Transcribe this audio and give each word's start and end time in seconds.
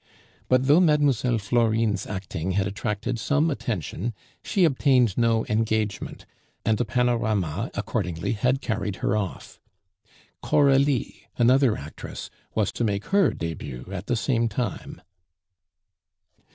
But 0.47 0.65
though 0.65 0.79
Mlle. 0.81 1.13
Florine's 1.37 2.07
acting 2.07 2.53
had 2.53 2.65
attracted 2.65 3.19
some 3.19 3.51
attention, 3.51 4.15
she 4.43 4.63
obtained 4.65 5.15
no 5.15 5.45
engagement, 5.47 6.25
and 6.65 6.79
the 6.79 6.85
Panorama 6.85 7.69
accordingly 7.75 8.31
had 8.31 8.61
carried 8.61 8.95
her 9.05 9.15
off. 9.15 9.59
Coralie, 10.41 11.27
another 11.37 11.77
actress, 11.77 12.31
was 12.55 12.71
to 12.71 12.83
make 12.83 13.05
her 13.13 13.29
debut 13.31 13.85
at 13.91 14.07
the 14.07 14.15
same 14.15 14.47
time. 14.49 15.03